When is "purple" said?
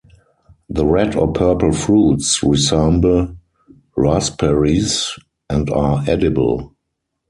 1.31-1.71